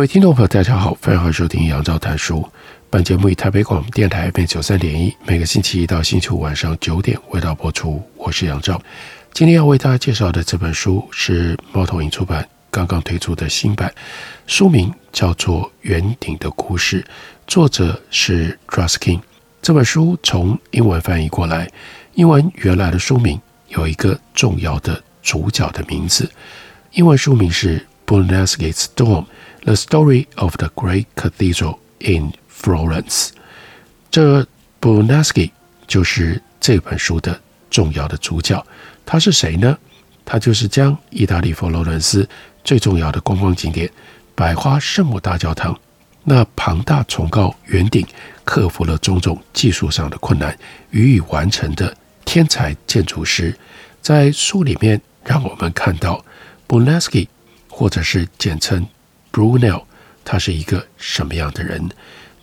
[0.00, 2.42] 各位听众朋友，大家好，欢迎收听杨照谈书。
[2.88, 8.02] 本节目以台北广播电台 FM 九三点一，每个星期一到星期五晚上九点为大家播出。
[8.16, 8.80] 我是杨照。
[9.34, 13.92] 今天要为大家介绍的这本书是猫头鹰出版刚刚推出的新版，
[14.46, 17.02] 书名叫做《圆顶的故事》，
[17.46, 19.20] 作者是 Druskin。
[19.60, 21.70] 这本书从英文翻译过来，
[22.14, 26.26] 英文原来的书名有一个重要的主角的名字，
[26.92, 29.26] 英文书名是 Brunelleschi's Dome。
[29.62, 33.30] The Story of the Great Cathedral in Florence。
[34.10, 34.46] 这
[34.80, 35.50] Brunelleschi
[35.86, 38.64] 就是这本书的重要的主角。
[39.04, 39.78] 他是谁呢？
[40.24, 42.28] 他就是将意大利佛罗伦斯
[42.62, 43.90] 最重要的观光景点——
[44.34, 45.78] 百花圣母大教堂，
[46.24, 48.06] 那庞大崇高圆顶，
[48.44, 50.56] 克服了种种技术上的困难，
[50.90, 53.56] 予以完成的天才建筑师。
[54.00, 56.24] 在书里面，让我们看到
[56.68, 57.26] Brunelleschi，
[57.68, 58.86] 或者是简称。
[59.32, 59.84] Brunel，
[60.24, 61.90] 他是一个什么样的人？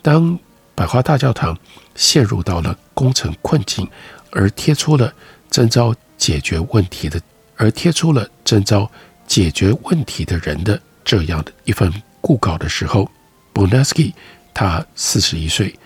[0.02, 0.38] 当
[0.74, 1.58] 百花大教堂
[1.96, 3.88] 陷入到了工程困境，
[4.32, 5.14] 而贴出了
[5.50, 7.20] 征召解决问题的，
[7.56, 8.90] 而贴出了征召
[9.26, 13.10] 解决问题的人的这样的一份诬告的时候
[13.54, 14.14] ，Bonaski
[14.54, 15.78] 他四十一岁，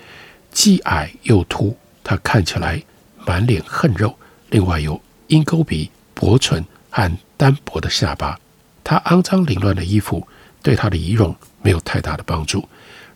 [0.51, 2.81] 既矮又秃，他看起来
[3.25, 4.15] 满脸横肉，
[4.49, 8.37] 另外有鹰钩鼻、薄唇和单薄的下巴，
[8.83, 10.27] 他肮脏凌乱的衣服。
[10.61, 12.67] 对他的仪容没有太大的帮助。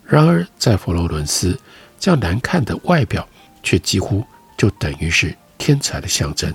[0.03, 1.59] 然而，在佛罗伦斯，
[2.00, 3.28] 这样难看的外表
[3.63, 4.23] 却几乎
[4.56, 6.53] 就等于是天才的象征。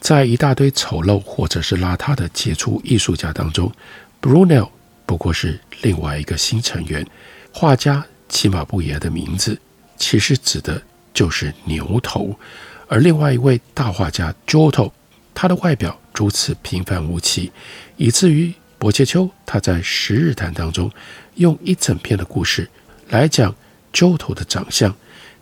[0.00, 3.72] 在一大堆丑陋或者是邋遢的杰出艺术家当中
[4.20, 4.68] ，Brunel
[5.06, 7.06] 不过是另外一个新成员。
[7.52, 9.58] 画家齐马布耶的名字
[9.96, 10.82] 其实指的
[11.14, 12.38] 就是牛头，
[12.86, 14.92] 而另外一位大画家 Giotto，
[15.34, 17.50] 他的外表如此平凡无奇，
[17.96, 18.52] 以至于。
[18.84, 20.92] 波切丘他在《十日谈》当中
[21.36, 22.68] 用一整篇的故事
[23.08, 23.54] 来讲
[23.94, 24.94] Giotto 的长相，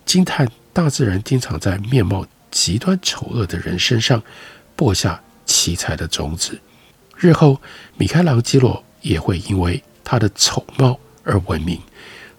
[0.05, 4.23] 惊叹大自然经常在面貌极端丑恶的人身上
[4.77, 6.57] 播下奇才的种子。
[7.17, 7.61] 日后
[7.97, 11.77] 米开朗基罗也会因为他的丑貌而闻名，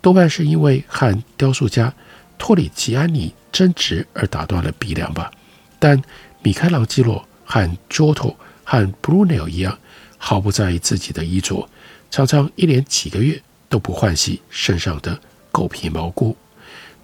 [0.00, 1.92] 多半是因为和雕塑家
[2.38, 5.30] 托里吉安尼争执而打断了鼻梁吧。
[5.78, 6.02] 但
[6.42, 9.78] 米开朗基罗和 Giotto 和 Brunel 一样。
[10.26, 11.68] 毫不在意自己的衣着，
[12.10, 15.20] 常常一连几个月都不换洗身上的
[15.52, 16.34] 狗皮毛菇。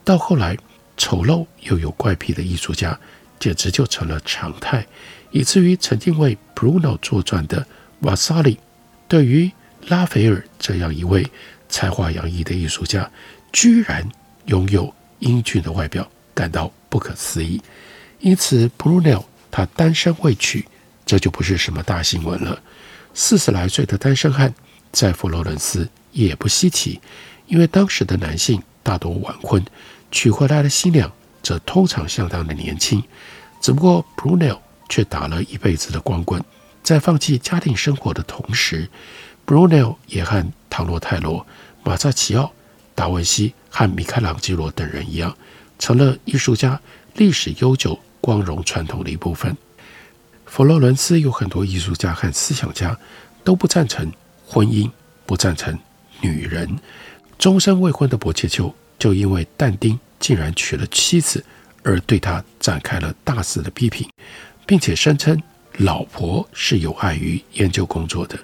[0.03, 0.57] 到后来，
[0.97, 2.99] 丑陋又有怪癖的艺术家
[3.39, 4.87] 简直就成了常态，
[5.33, 7.67] 以至于曾经为 Bruno 作传的
[8.01, 8.59] 瓦萨里，
[9.07, 9.53] 对于
[9.89, 11.31] 拉斐尔这样一位
[11.69, 13.11] 才华洋溢的艺术家，
[13.53, 14.09] 居然
[14.47, 17.61] 拥有英俊的外表感到不可思议。
[18.21, 20.67] 因此，Bruno 他单身未娶，
[21.05, 22.59] 这就不是什么大新闻了。
[23.15, 24.55] 四十来岁的单身汉
[24.93, 27.01] 在佛罗伦斯也不稀奇，
[27.47, 29.65] 因为当时的男性大多晚婚，
[30.11, 31.11] 娶回来的新娘
[31.43, 33.03] 则通常相当的年轻。
[33.61, 36.43] 只不过 Brunel 却打了一辈子的光棍，
[36.83, 38.89] 在放弃家庭生活的同时
[39.47, 41.47] ，Brunel 也和唐罗泰罗、
[41.85, 42.53] 马萨奇奥、
[42.95, 45.37] 达文西和米开朗基罗等人一样，
[45.79, 46.81] 成了艺术家
[47.15, 49.57] 历史悠久、光荣传统的一部分。
[50.51, 52.99] 佛罗伦斯有很多艺术家和思想家
[53.45, 54.13] 都不赞成
[54.45, 54.91] 婚姻，
[55.25, 55.79] 不赞成
[56.21, 56.69] 女人。
[57.39, 61.43] 终身未婚的波切丘就因为但丁竟然娶了妻子，
[61.85, 64.11] 而对他展开了大肆的批评，
[64.67, 65.41] 并且声称
[65.77, 68.37] 老婆是有碍于研究工作的。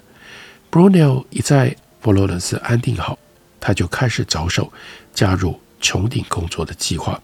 [0.71, 3.19] Brunel 一在佛罗伦斯安定好，
[3.59, 4.71] 他就开始着手
[5.13, 7.21] 加入穹顶工作的计划。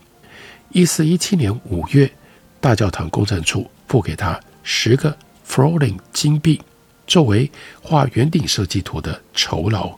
[0.71, 2.11] 一四一七年五月，
[2.59, 4.37] 大教堂工程处付给他。
[4.63, 5.15] 十个
[5.47, 6.59] florin 金币
[7.05, 7.51] 作为
[7.81, 9.95] 画圆顶设计图的酬劳。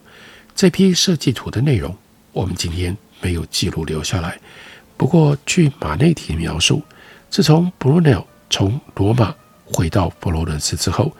[0.54, 1.96] 这批设计图的内容
[2.32, 4.38] 我们今天没有记录留下来。
[4.96, 6.82] 不过，据马内提描述，
[7.30, 9.34] 自从 Brunel 从罗马
[9.64, 11.14] 回到佛罗伦斯之后，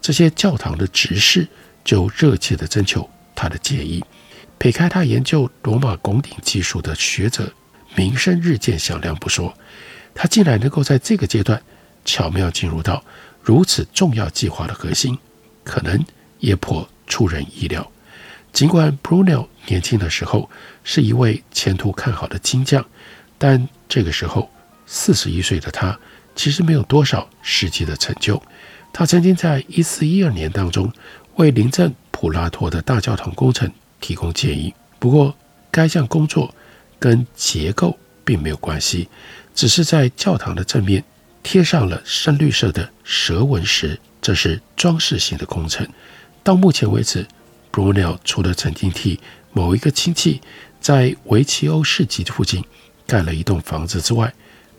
[0.00, 1.48] 这些教堂的执事
[1.82, 4.04] 就热切地征求他的建议。
[4.58, 7.52] 撇开他研究罗马拱顶技术的学者
[7.96, 9.52] 名声日渐响亮不说，
[10.14, 11.60] 他竟然能够在这个阶段。
[12.04, 13.02] 巧妙进入到
[13.42, 15.18] 如此重要计划的核心，
[15.64, 16.04] 可能
[16.38, 17.90] 也颇出人意料。
[18.52, 20.50] 尽管 Brunel 年轻的时候
[20.84, 22.84] 是一位前途看好的金匠，
[23.38, 24.50] 但这个时候
[24.86, 25.98] 四十一岁的他
[26.34, 28.42] 其实没有多少实际的成就。
[28.92, 30.92] 他曾经在一四一二年当中
[31.36, 35.34] 为临阵普拉托的大教堂工程提供建议，不过
[35.70, 36.54] 该项工作
[36.98, 39.08] 跟结构并没有关系，
[39.54, 41.02] 只是在教堂的正面
[41.42, 45.86] 贴上了深绿色的蛇纹石，这是装饰性的工程。
[46.42, 47.26] 到目前为止。
[47.74, 49.18] Brunel 除了曾经替
[49.50, 50.42] 某一个亲戚
[50.78, 52.62] 在维奇欧市集附近
[53.06, 54.30] 盖了一栋房子之外，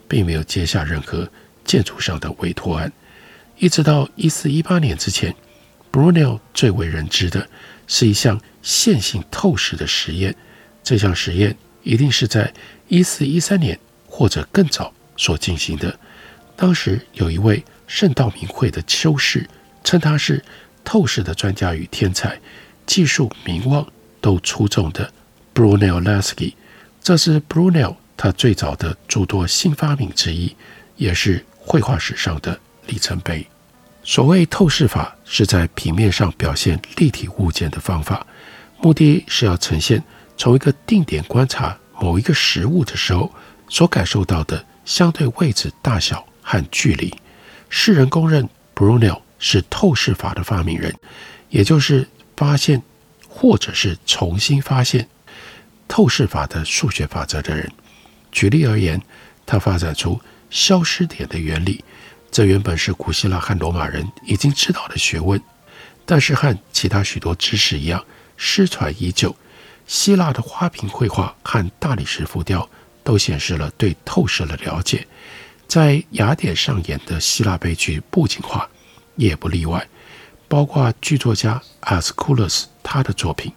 [0.07, 1.27] 并没有接下任何
[1.65, 2.93] 建筑上的委托案。
[3.57, 5.35] 一直到一四一八年之前
[5.91, 7.49] ，Brunel 最为人知的
[7.87, 10.35] 是一项线性透视的实验。
[10.83, 12.53] 这项实验一定是在
[12.87, 15.99] 一四一三年或者更早所进行的。
[16.55, 19.47] 当时有一位圣道明会的修士
[19.83, 20.43] 称他是
[20.83, 22.39] 透视的专家与天才。
[22.85, 23.87] 技术名望
[24.19, 25.09] 都出众的
[25.55, 26.53] Brunelleschi，
[27.01, 30.53] 这是 Brunel 他最早的诸多新发明之一，
[30.97, 33.47] 也是绘画史上的里程碑。
[34.03, 38.27] 所谓透视法，是在平面上表现立体物件的方法，
[38.81, 40.03] 目的是要呈现
[40.35, 43.33] 从一个定点观察某一个实物的时候
[43.69, 47.11] 所感受到的相对位置、大小和距离。
[47.69, 50.93] 世人公认 Brunel 是透视法的发明人，
[51.49, 52.07] 也就是。
[52.35, 52.81] 发现，
[53.29, 55.07] 或者是重新发现
[55.87, 57.71] 透视法的数学法则的人。
[58.31, 58.99] 举例而言，
[59.45, 60.19] 他发展出
[60.49, 61.85] 消失点的原理，
[62.31, 65.39] 这原本是古希腊和罗马人已经知道的学问，
[66.05, 68.03] 但是和其他许多知识一样，
[68.35, 69.33] 失传已久。
[69.85, 72.67] 希腊的花瓶绘画和大理石浮雕
[73.03, 75.07] 都显示了对透视的了解，
[75.73, 78.69] 在雅典上演的希腊悲剧布景画
[79.15, 79.89] 也不例外。
[80.47, 83.51] 包括剧作家阿斯库勒斯他的作品，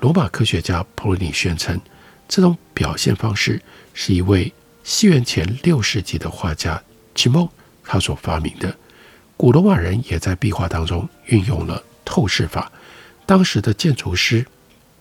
[0.00, 1.80] 罗马科学家普林尼宣称，
[2.28, 3.58] 这种表现方式
[3.94, 4.52] 是一位
[4.84, 6.82] 西元前六世纪的画家
[7.14, 7.48] 吉蒙
[7.84, 8.76] 他所发明的。
[9.38, 12.70] 古罗马人也在壁画当中运用了透视法。
[13.24, 14.44] 当时的建筑师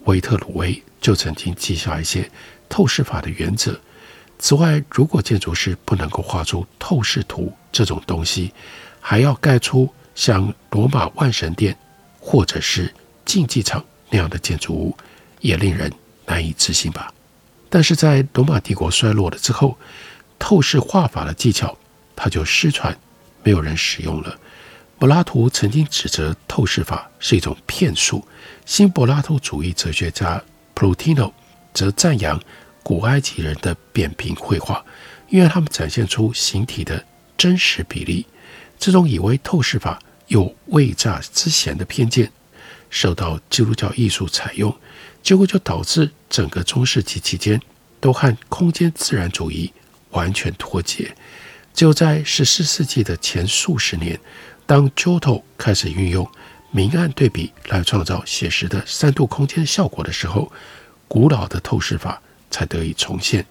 [0.06, 2.32] 维特鲁威就曾经记下一些
[2.70, 3.78] 透视法的原则。
[4.40, 8.52] 此外，如果建筑师不能够画出透视图这种东西，
[9.00, 9.94] 还要盖出。
[10.16, 11.78] 像罗马万神殿
[12.20, 12.94] 或者是
[13.24, 14.98] 竞技场那样的建筑物，
[15.40, 15.90] 也令人
[16.26, 17.14] 难以置信吧？
[17.70, 19.78] 但是在罗马帝国衰落了之后，
[20.38, 21.78] 透视画法的技巧
[22.18, 22.98] 它就失传，
[23.44, 24.38] 没有人使用了。
[24.98, 28.28] 柏拉图曾经指责透视法是一种骗术，
[28.66, 30.44] 新柏拉图主义哲学家
[30.76, 31.32] Plotino
[31.74, 32.38] 则赞扬
[32.90, 34.84] 古埃及人的扁平绘画，
[35.28, 37.06] 因为他们展现出形体的
[37.38, 38.26] 真实比例。
[38.80, 42.32] 这种以为透视法有未诈之嫌的偏见，
[42.90, 44.76] 受到基督教艺术采用，
[45.22, 47.62] 结果就导致整个中世纪期间
[48.00, 49.72] 都和空间自然主义
[50.10, 51.16] 完全脱节。
[51.76, 54.20] 只有在十四世纪的前数十年，
[54.66, 56.28] 当 Giotto 开始运用
[56.72, 60.52] 明暗对比来创造写实的三度空间效果的时候，
[61.08, 62.20] 古老的透视法
[62.50, 63.46] 才得以重现。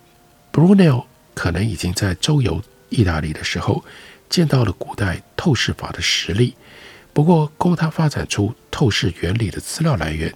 [0.52, 3.84] Brunel 可能已经在周游意大利的时候
[4.28, 6.54] 见到了古代透视法的实例。
[7.12, 10.32] 不过，供他发展出透视原理的资料来源，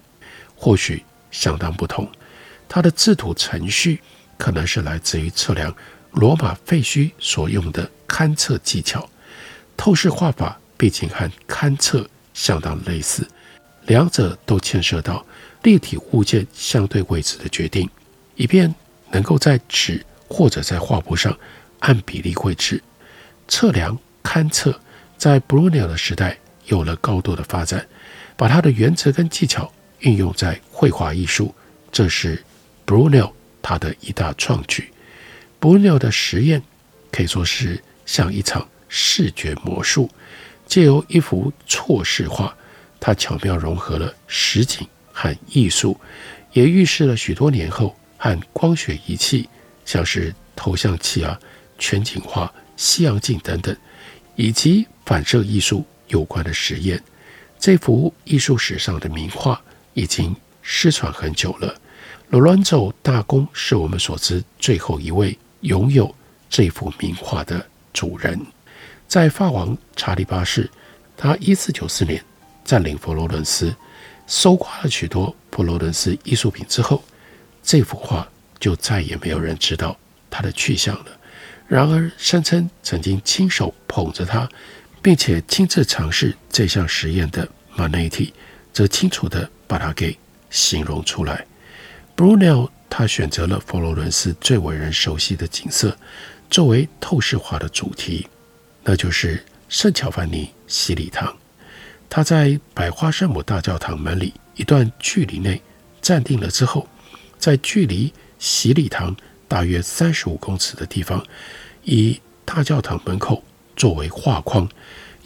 [0.56, 2.10] 或许相当不同。
[2.68, 4.00] 他的制图程序
[4.36, 5.74] 可能是来自于测量
[6.12, 9.08] 罗马废墟所用的勘测技巧。
[9.76, 13.28] 透视画法毕竟和勘测相当类似，
[13.86, 15.24] 两者都牵涉到
[15.62, 17.88] 立体物件相对位置的决定，
[18.42, 18.74] 以便
[19.12, 21.38] 能够在纸或者在画布上
[21.78, 22.82] 按比例绘制。
[23.46, 24.80] 测量勘测
[25.16, 26.36] 在 Brunel 的时代。
[26.66, 27.84] 有了高度的发展，
[28.36, 31.52] 把它的原则跟技巧运用在绘画艺术，
[31.90, 32.42] 这是
[32.86, 34.92] Brunel 他的一大创举。
[35.60, 36.62] Brunel 的实验
[37.10, 40.08] 可以说是像一场视觉魔术，
[40.64, 42.56] 借由一幅错视画，
[43.00, 46.00] 他巧妙融合了实景和艺术，
[46.52, 49.48] 也预示了许多年后和光学仪器，
[49.84, 51.36] 像是投像器啊、
[51.76, 53.76] 全景画、西洋镜等等，
[54.36, 55.84] 以及反射艺术。
[56.06, 57.02] 有关的实验，
[57.58, 59.58] 这幅艺术史上的名画
[59.94, 61.74] 已经失传很久了。
[62.28, 66.14] 罗兰佐大公是我们所知最后一位拥有
[66.50, 68.38] 这幅名画的主人。
[69.08, 70.70] 在法王查理八世，
[71.16, 72.22] 他一四九四年
[72.62, 73.74] 占领佛罗伦斯，
[74.26, 77.02] 搜刮了许多佛罗伦斯艺术品之后，
[77.62, 78.28] 这幅画
[78.58, 79.96] 就再也没有人知道
[80.30, 81.06] 它的去向了。
[81.68, 84.48] 然而，声称曾经亲手捧着它。
[85.04, 88.30] 并且亲自尝试这项实验的 Manetti
[88.72, 90.16] 则清楚地把它给
[90.48, 91.44] 形容出来。
[92.16, 95.96] Brunel 他选择了佛罗伦斯最为人熟悉的景色
[96.48, 98.28] 作为透视画的主题，
[98.84, 101.36] 那就是圣乔凡尼洗礼堂。
[102.08, 105.60] 他在百花圣母大教堂门里一段距离内
[106.00, 106.86] 站定了之后，
[107.42, 109.16] 在距离洗礼堂
[109.48, 111.20] 大约三十五公尺的地方，
[111.82, 113.42] 以大教堂门口
[113.74, 114.68] 作为画框，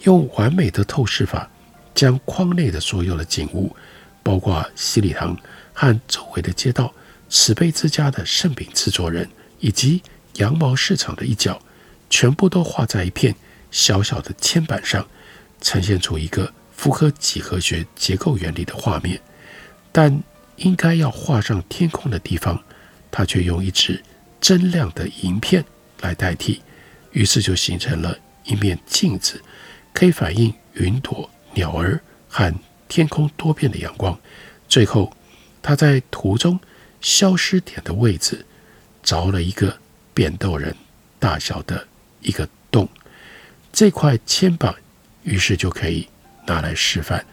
[0.01, 1.47] 用完美的透视法
[1.93, 3.75] 将框内的所有的景物，
[4.23, 5.37] 包括洗礼堂
[5.73, 6.91] 和周围的街道、
[7.29, 10.01] 慈悲之家的圣饼制作人以及
[10.37, 11.61] 羊毛市场的一角，
[12.09, 13.35] 全部都画在一片
[13.69, 15.07] 小小的铅板上，
[15.61, 16.51] 呈现出一个。
[16.75, 19.19] 符合几何学结构原理的画面，
[19.91, 20.23] 但
[20.57, 22.63] 应该要画上天空的地方，
[23.09, 24.03] 他却用一只
[24.39, 25.65] 真亮的银片
[26.01, 26.61] 来代替，
[27.11, 29.41] 于是就形成了一面镜子，
[29.93, 32.53] 可以反映云朵、鸟儿和
[32.87, 34.19] 天空多变的阳光。
[34.67, 35.11] 最后，
[35.61, 36.59] 他在图中
[37.01, 38.45] 消失点的位置
[39.03, 39.77] 凿了一个
[40.13, 40.75] 扁豆人
[41.17, 41.87] 大小的
[42.21, 42.87] 一个洞，
[43.71, 44.75] 这块铅板
[45.23, 46.07] 于是就可以。
[46.49, 47.25] 拿来示范。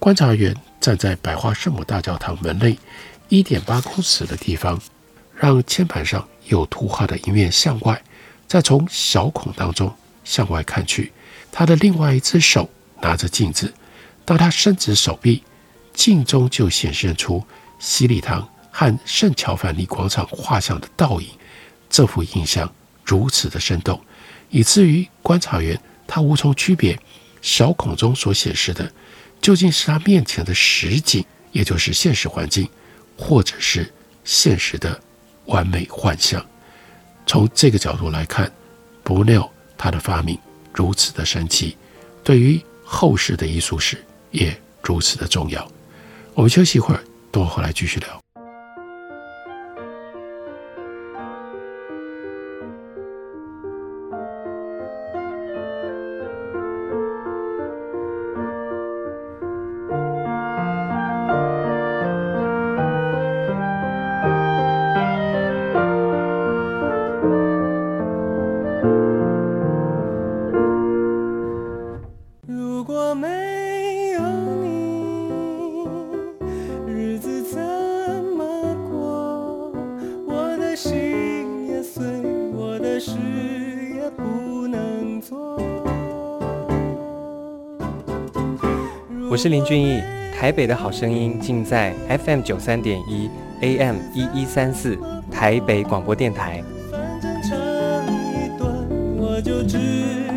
[0.00, 2.76] 观察员站在百花圣母大教堂门内
[3.28, 4.80] 一点八公尺的地方，
[5.36, 8.02] 让铅板上有图画的一面向外，
[8.48, 11.12] 再从小孔当中向外看去。
[11.52, 12.68] 他的另外一只手
[13.02, 13.70] 拿着镜子，
[14.24, 15.42] 当他伸直手臂，
[15.92, 17.44] 镜中就显现出
[17.78, 21.28] 洗礼堂和圣乔凡尼广场画像的倒影。
[21.90, 22.72] 这幅印象
[23.04, 24.00] 如此的生动，
[24.48, 26.98] 以至于观察员他无从区别。
[27.42, 28.92] 小孔中所显示的，
[29.40, 32.68] 究竟是他面前的实景，也就是现实环境，
[33.16, 33.92] 或者是
[34.24, 35.00] 现实的
[35.46, 36.44] 完美幻象？
[37.26, 38.50] 从这个角度来看
[39.02, 40.38] 不料他的发明
[40.74, 41.76] 如此的神奇，
[42.22, 45.66] 对于后世的艺术史也如此的重要。
[46.34, 48.19] 我们休息一会儿，等我回来继续聊。
[89.42, 90.02] 是林俊逸，
[90.38, 91.94] 台北的好声音尽在
[92.26, 93.30] FM 九三点一
[93.62, 94.98] AM 一一三四
[95.32, 96.62] 台北广播电台。
[96.90, 97.00] 反
[97.40, 97.50] 正
[98.34, 98.70] 一段
[99.16, 99.78] 我就知
[100.28, 100.34] 道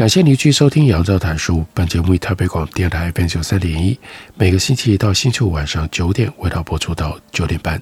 [0.00, 1.62] 感谢您继续收听杨照谈书。
[1.74, 3.98] 本节目以台北广电台 FM 九三点一，
[4.34, 7.78] 每个星期一到星期五晚上九点，为大家播出到九点半。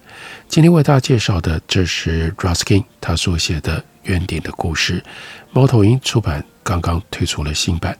[0.48, 4.98] 今天为大家介绍的，这是 Ruskin 他所写的《圆顶的故事》。
[5.52, 7.96] 猫头鹰出版刚刚推出了新版。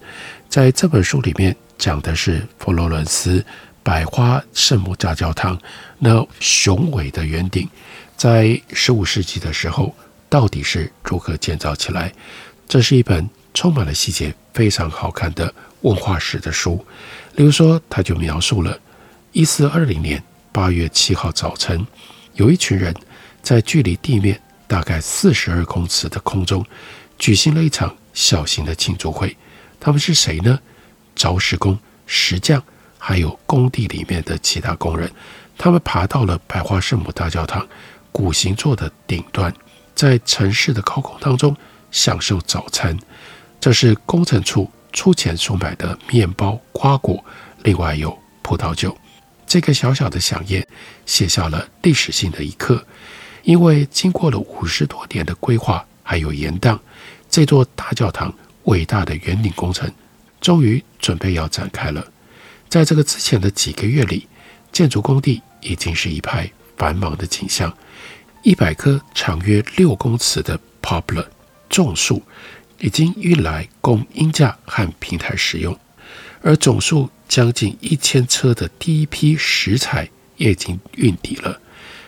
[0.49, 3.47] 在这本书里面，讲的是佛罗伦斯
[3.85, 5.57] 百花圣母大教堂
[6.01, 7.69] 那雄伟的圆顶，
[8.17, 9.95] 在十五世纪的时候，
[10.29, 12.13] 到底是如何建造起来？
[12.67, 13.31] 这是一本。
[13.59, 16.87] 充满了细节、非常好看的文化史的书，
[17.35, 18.79] 例如说，他就描述了
[19.33, 20.23] 一四二零年
[20.53, 21.85] 八月七号早晨，
[22.35, 22.95] 有一群人
[23.43, 26.65] 在距离地面大概四十二公尺的空中
[27.19, 29.37] 举行了一场小型的庆祝会。
[29.81, 30.57] 他们是谁呢？
[31.17, 32.63] 凿石工、石匠，
[32.97, 35.11] 还有工地里面的其他工人。
[35.57, 37.67] 他们爬到了百花圣母大教堂
[38.13, 39.53] 古形座的顶端，
[39.97, 41.57] 在城市的高空当中
[41.91, 42.97] 享受早餐。
[43.61, 47.25] 这是工程处出钱所买的面包、瓜果，
[47.65, 48.97] 另外有葡萄酒。
[49.47, 50.67] 这个小小的响宴
[51.07, 52.85] 写下了历史性的一刻，
[53.43, 56.79] 因为经过了五十多年的规划还有延宕，
[57.31, 58.33] 这座大教堂
[58.65, 59.91] 伟大的圆顶工程
[60.41, 62.07] 终于准备要展开了。
[62.69, 64.29] 在这个之前的几个月里，
[64.71, 67.75] 建筑工地已经是一派繁忙的景象。
[68.43, 71.27] 一百棵长约六公尺的 poplar
[71.69, 72.23] 种树
[72.81, 75.79] 已经运来供英架和平台使用，
[76.43, 81.61] 而总数将近一千车的第一批石材也已经运抵了。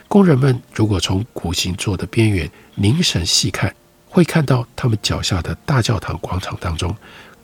[0.07, 3.73] 工人们如果从古形座的边缘凝神细看，
[4.07, 6.95] 会看到他们脚下的大教堂广场当中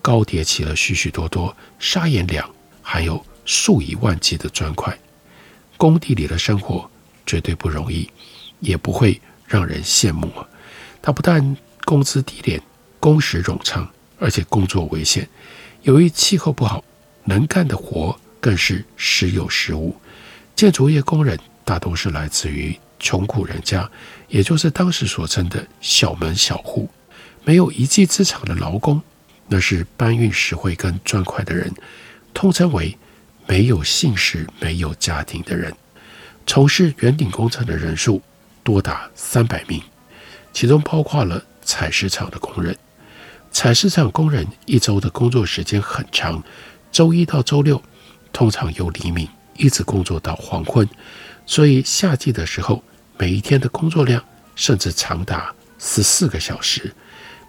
[0.02, 2.50] 高叠起了许许多多砂岩梁，
[2.82, 4.98] 还有数以万计的砖块。
[5.78, 6.90] 工地里的生活
[7.26, 8.10] 绝对不容易。
[8.60, 10.42] 也不会让人羡慕啊！
[11.00, 11.56] 他不但
[11.86, 12.60] 工资低廉、
[13.00, 13.90] 工时冗长，
[14.20, 15.28] 而且工作危险。
[15.84, 16.84] 由于气候不好，
[17.24, 19.96] 能干的活更是时有时无。
[20.56, 23.90] 建筑业工人大多是来自于穷苦人家，
[24.28, 26.90] 也就是当时所称的小门小户，
[27.44, 29.02] 没有一技之长的劳工，
[29.48, 31.74] 那是搬运石灰跟砖块的人，
[32.34, 32.98] 通称为
[33.46, 35.74] 没有姓氏、没有家庭的人。
[36.46, 38.22] 从事圆顶工程的人数。
[38.64, 39.82] 多达三百名，
[40.52, 42.78] 其中包括了采石场的工人。
[43.52, 46.44] 采石场工人一周的工作时间很长，
[46.92, 47.82] 周一到周六
[48.32, 50.88] 通常由黎明一直工作到黄昏，
[51.46, 52.84] 所以夏季的时候，
[53.18, 54.24] 每一天的工作量
[54.56, 56.94] 甚至长达十四个小时。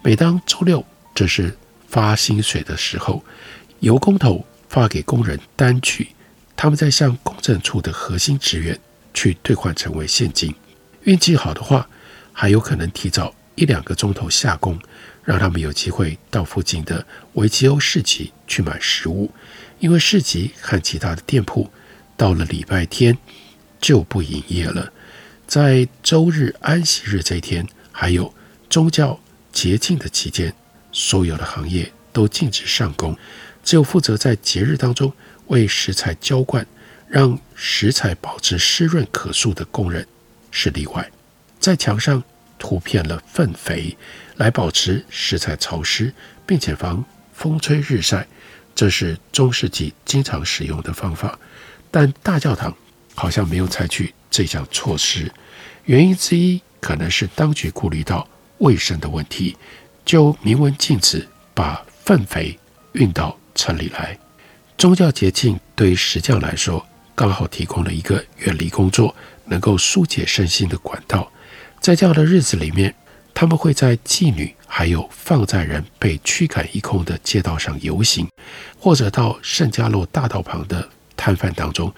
[0.01, 1.55] 每当周六，这是
[1.87, 3.23] 发薪水的时候，
[3.79, 6.09] 由工头发给工人单据，
[6.55, 8.79] 他们再向公证处的核心职员
[9.13, 10.53] 去兑换成为现金。
[11.03, 11.87] 运气好的话，
[12.33, 14.79] 还有可能提早一两个钟头下工，
[15.29, 19.31] 让他们有机会到附近的维吉欧市集去买食物。
[19.77, 21.69] 因为市集和其他的店铺
[22.17, 23.15] 到了礼拜天
[23.79, 24.91] 就不营业了。
[25.45, 28.33] 在周日安息日这一天，还有
[28.71, 29.19] 宗教
[29.51, 30.51] 节庆的期间，
[30.91, 33.15] 所有的行业都禁止上工，
[33.63, 35.13] 只有负责在节日当中
[35.45, 36.65] 为食材浇灌，
[37.07, 40.07] 让食材保持湿润可塑的工人。
[40.49, 41.11] 是例外，
[41.59, 42.23] 在墙上
[42.57, 43.95] 涂遍了粪肥，
[44.39, 46.13] 来保持石材潮湿，
[46.47, 48.25] 并且防风吹日晒。
[48.73, 51.37] 这是中世纪经常使用的方法，
[51.91, 52.73] 但大教堂
[53.13, 55.29] 好像没有采取这项措施。
[55.83, 58.25] 原因之一可能是当局顾虑到
[58.59, 59.57] 卫生的问题，
[60.05, 62.57] 就明文禁止把粪肥
[62.93, 64.17] 运到城里来。
[64.77, 69.13] 宗教节庆对于石匠来说，刚好提供了一个远离工作，
[69.47, 71.29] 能够疏解身心的管道，
[71.81, 72.95] 在这样的日子里面，
[73.39, 78.27] 他们会在妓女还有放债人被驱赶一空的街道上游行，
[78.77, 81.89] 或者到圣加洛大道旁的摊贩当中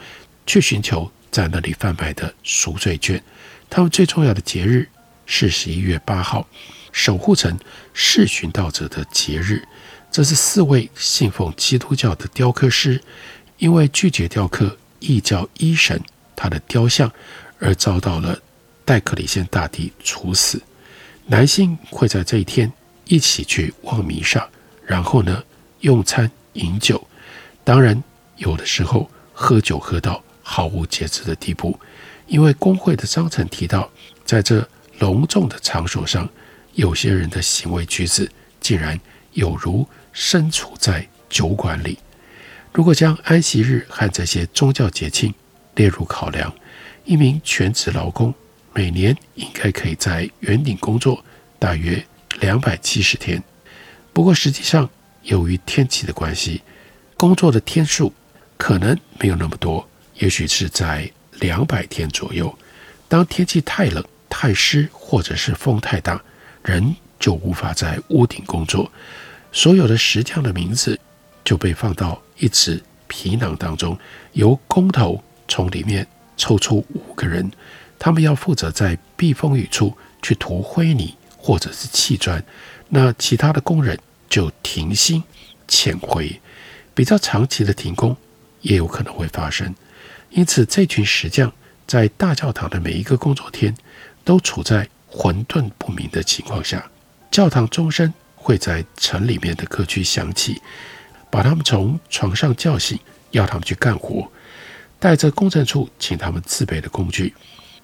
[0.45, 3.19] 去寻求在那里贩卖的赎罪券。
[3.71, 4.87] 他们最重要的节日
[5.25, 6.45] 是十一月八号，
[6.91, 7.57] 守护城
[7.91, 9.67] 视寻道者的节日。
[10.11, 13.01] 这是四位信奉基督教的雕刻师，
[13.57, 15.99] 因为拒绝雕刻异教医神
[16.35, 17.11] 他的雕像。
[17.57, 18.39] 而遭到了
[18.85, 20.61] 戴克里先大帝处死。
[21.31, 22.69] 男性会在这一天
[23.05, 24.45] 一起去望弥撒，
[24.85, 25.41] 然后呢
[25.79, 27.07] 用餐饮酒，
[27.63, 28.03] 当然
[28.35, 31.79] 有的时候喝酒喝到毫无节制的地步。
[32.27, 33.89] 因为工会的章程提到，
[34.25, 34.67] 在这
[34.99, 36.27] 隆重的场所上，
[36.73, 38.99] 有些人的行为举止竟然
[39.31, 41.97] 有如身处在酒馆里。
[42.73, 45.33] 如果将安息日和这些宗教节庆
[45.75, 46.53] 列入考量，
[47.05, 48.33] 一名全职劳工
[48.73, 51.23] 每年应该可以在圆顶工作
[51.59, 52.03] 大约
[52.39, 53.43] 两百七十天。
[54.13, 54.89] 不过实际上，
[55.23, 56.61] 由于天气的关系，
[57.17, 58.13] 工作的天数
[58.57, 62.57] 可能没有那么多，也许是在两百天左右。
[63.07, 66.21] 当天气太冷、太湿，或者是风太大，
[66.63, 68.89] 人就无法在屋顶工作。
[69.51, 70.97] 所有的石匠的名字
[71.43, 73.97] 就被放到一只皮囊当中，
[74.31, 76.07] 由工头从里面。
[76.37, 77.51] 抽出五个人，
[78.03, 82.43] 他们要负责在避风雨处去涂灰泥或者是砌砖，
[82.89, 83.95] 那其他的工人
[84.27, 85.23] 就停薪
[85.67, 86.41] 遣回。
[86.95, 88.17] 比较长期的停工
[88.61, 89.75] 也有可能会发生，
[90.31, 91.53] 因此这群石匠
[91.85, 93.77] 在大教堂的每一个工作天
[94.23, 96.83] 都处在混沌不明的情况下。
[97.29, 100.59] 教堂钟声会在城里面的各区响起，
[101.29, 102.97] 把他们从床上叫醒，
[103.29, 104.27] 要他们去干活。
[104.97, 107.33] 带着工程处请他们自备的工具，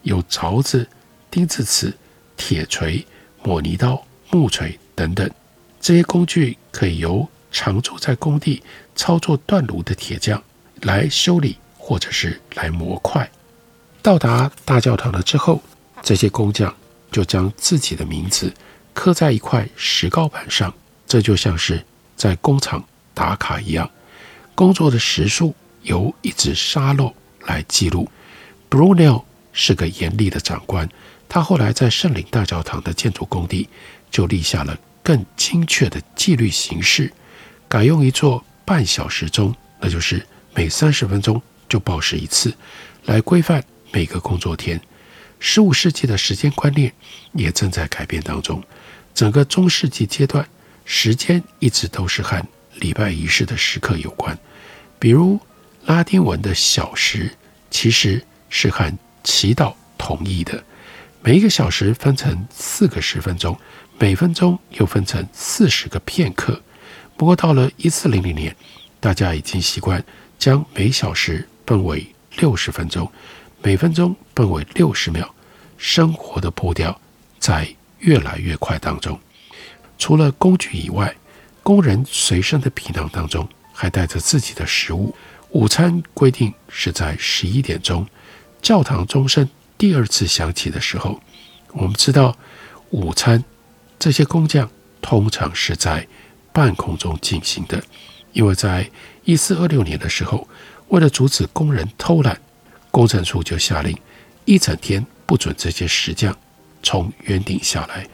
[0.08, 0.88] 有凿子、
[1.30, 1.94] 钉子尺、
[2.36, 3.06] 铁锤、
[3.44, 5.30] 抹泥刀、木锤等等。
[5.80, 8.64] 这些工具可以由常驻在工地
[8.96, 10.42] 操作锻炉的铁匠
[10.82, 13.30] 来修理，或者是来磨块。
[14.02, 15.62] 到达大教堂了之后，
[16.02, 16.74] 这些工匠
[17.12, 18.54] 就将自己的名字
[18.94, 20.74] 刻在一块石膏板上，
[21.06, 23.90] 这就像是在工厂打卡一样。
[24.56, 25.54] 工作的时数。
[25.84, 27.16] 由一只沙漏
[27.46, 28.10] 来记录。
[28.70, 29.24] Brunel
[29.58, 30.88] 是个严厉的长官，
[31.28, 33.68] 他后来在圣灵大教堂的建筑工地
[34.12, 37.12] 就立下了更精确的纪律形式，
[37.68, 42.54] 改用一座半小时钟，那就是每三十分钟就报时一次，
[43.06, 44.80] 来规范每个工作天。
[45.40, 46.94] 十五世纪的时间观念
[47.34, 48.64] 也正在改变当中。
[49.16, 50.48] 整个中世纪阶段，
[50.86, 54.38] 时间一直都是和礼拜仪式的时刻有关，
[55.00, 55.40] 比如
[55.86, 57.34] 拉丁文的小时
[57.72, 58.96] 其实是和
[59.28, 60.64] 祈祷同意的。
[61.22, 63.60] 每一个小时分成四个十分钟，
[64.00, 66.62] 每分钟又分成四十个片刻。
[67.18, 68.56] 不过到了一四零零年，
[69.02, 70.02] 大家已经习惯
[70.40, 73.12] 将每小时分为六十分钟。
[73.62, 75.30] 每分钟分为六十秒，
[75.78, 77.02] 生活的步调
[77.38, 77.68] 在
[78.00, 79.20] 越来越快当中。
[79.98, 81.14] 除了工具以外，
[81.64, 85.14] 工人随身的皮囊当中还带着自己的食物。
[85.52, 88.06] 午餐规定是在十一点钟，
[88.68, 91.22] 教堂钟声第二次响起的时候。
[91.72, 92.38] 我们知道，
[92.90, 93.42] 午餐
[93.98, 94.70] 这些工匠
[95.02, 96.06] 通常是在
[96.52, 97.82] 半空中进行的，
[98.34, 98.92] 因为在
[99.24, 100.46] 一四二六年的时候，
[100.90, 102.38] 为了阻止工人偷懒。
[102.92, 103.98] 工程处就下令，
[104.44, 106.38] 一整天不准这些石匠
[106.84, 108.06] 从圆顶下来。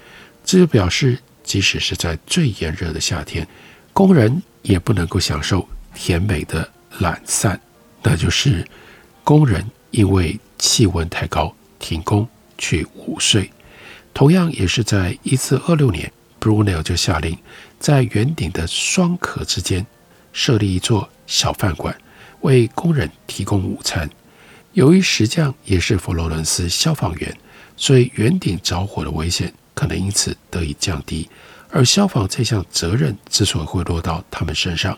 [0.46, 3.48] 这就表示，即使是在最炎热的夏天，
[3.92, 7.60] 工人也不能够享受甜美的懒散，
[8.04, 8.64] 那就是
[9.24, 12.28] 工人因为气温太高停工
[12.58, 13.50] 去午睡。
[14.12, 17.38] 同样也是在一四二六年，Brunel 就下令，
[17.80, 19.86] 在圆顶的双壳之间
[20.32, 21.96] 设立一座小饭馆，
[22.42, 24.10] 为工人提供午餐。
[24.74, 27.38] 由于石匠也是佛罗伦斯消防员，
[27.78, 31.30] 所以圆顶着火的危险可能因此得以降低。
[31.70, 34.98] 而消防这项责任之所以会落到他们身上，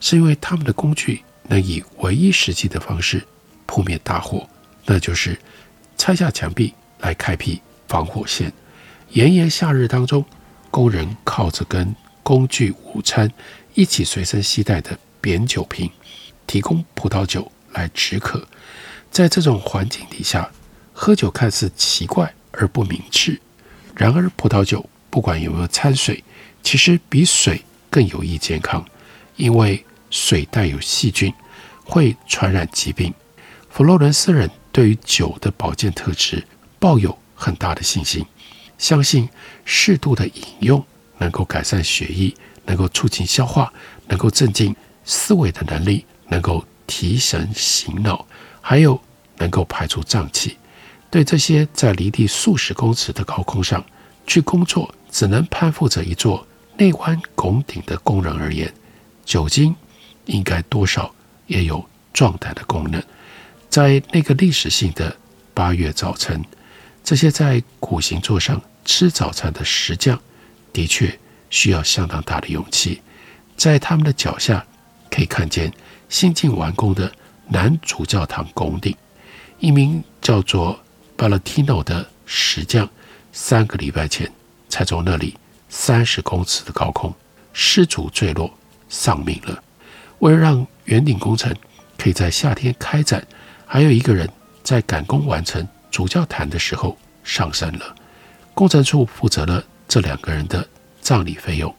[0.00, 3.22] 是因为他们的工具能以唯一实际的方式
[3.66, 4.48] 扑灭大火，
[4.86, 5.38] 那就是
[5.96, 8.52] 拆下墙壁来开辟防火线。
[9.10, 10.24] 炎炎夏日当中，
[10.70, 13.30] 工人靠着跟工具午餐
[13.74, 15.90] 一起随身携带的扁酒瓶，
[16.46, 18.46] 提供葡萄酒来止渴。
[19.10, 20.50] 在这种环境底下，
[20.92, 23.40] 喝酒看似奇怪而不明智。
[23.94, 26.24] 然而，葡萄酒不管有没有掺水，
[26.64, 28.84] 其实比水更有益健康，
[29.36, 31.32] 因为水带有细菌，
[31.84, 33.14] 会传染疾病。
[33.74, 36.46] 佛罗伦斯人对于酒的保健特质
[36.78, 38.24] 抱有很大的信心，
[38.78, 39.28] 相信
[39.64, 40.86] 适度的饮用
[41.18, 42.32] 能够改善血液，
[42.66, 43.72] 能够促进消化，
[44.06, 48.24] 能够镇静思维的能力，能够提神醒脑。
[48.60, 49.00] 还有
[49.38, 50.56] 能够排出胀气，
[51.10, 53.84] 对这些在离地数十公尺的高空上
[54.24, 58.72] 去工作，只能攀附着一座内弯拱顶的工人而言，
[59.24, 59.74] 酒精
[60.26, 61.12] 应该多少
[61.48, 63.02] 也有壮胆的功能。
[63.74, 65.16] 在那个历史性的
[65.52, 66.40] 八月早晨，
[67.02, 70.16] 这些在苦行座上吃早餐的石匠，
[70.72, 71.18] 的确
[71.50, 73.02] 需要相当大的勇气。
[73.56, 74.64] 在他们的脚下，
[75.10, 75.72] 可以看见
[76.08, 77.10] 新近完工的。
[77.48, 78.96] 南主教堂拱顶，
[79.58, 80.78] 一名叫做
[81.18, 82.88] Valentino 的石匠，
[83.32, 84.30] 三个礼拜前
[84.68, 85.36] 才从那里
[85.68, 87.12] 三十公尺的高空
[87.52, 88.56] 失足坠落，
[88.88, 89.60] 丧命了。
[90.20, 91.52] 为了让圆顶工程
[91.98, 93.26] 可以在夏天开展，
[93.74, 94.30] 还有一个人
[94.62, 97.92] 在赶工完成主教坛的时候上山了。
[98.54, 100.64] 工程处负责了这两个人的
[101.00, 101.74] 葬礼费用，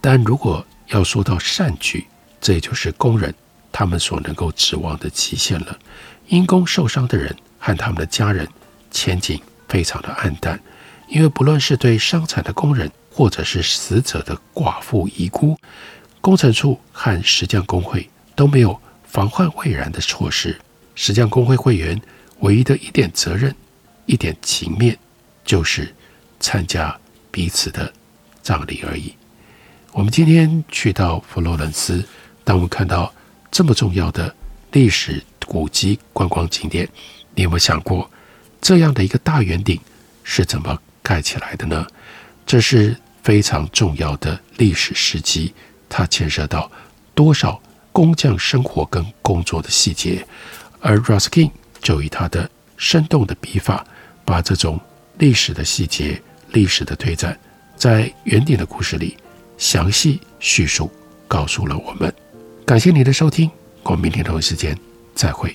[0.00, 2.04] 但如果要说到善举，
[2.40, 3.32] 这也就是工人。
[3.70, 5.78] 他们所能够指望的极限了。
[6.26, 8.44] 因工受伤的人和他们的家人
[8.90, 10.60] 前景非常的黯淡，
[11.06, 15.56] 因为不论是对伤残的工人，或者是死者的寡妇遗孤，
[16.20, 20.60] 工程处和石匠工会都没有防患未然的措施。
[21.00, 21.98] 实际上工会会员
[22.40, 23.54] 唯一的一点责任、
[24.04, 24.94] 一点情面，
[25.46, 25.94] 就是
[26.38, 26.94] 参加
[27.30, 27.90] 彼此的
[28.42, 29.14] 葬礼而已。
[29.92, 32.04] 我们今天去到佛罗伦斯，
[32.44, 33.10] 当我们看到。
[33.52, 34.32] 这么重要的
[34.70, 36.88] 历史古迹观光景点，
[37.34, 38.08] 你有没有想过，
[38.60, 39.76] 这样的一个大圆顶
[40.22, 41.84] 是怎么盖起来的呢？
[42.46, 45.52] 这是非常重要的历史事迹，
[45.88, 46.70] 它牵涉到
[47.12, 47.60] 多少
[47.90, 50.24] 工匠生活跟工作的细节，
[50.80, 53.86] 而 Ruskin 就以他的生动的笔法，
[54.24, 54.80] 把这种
[55.18, 56.20] 历史的细节、
[56.52, 57.38] 历史的推展，
[57.76, 59.16] 在原点的故事里
[59.58, 60.90] 详细叙述，
[61.28, 62.12] 告诉了我们。
[62.64, 63.50] 感谢你的收听，
[63.82, 64.76] 我们明天同一时间
[65.14, 65.54] 再会。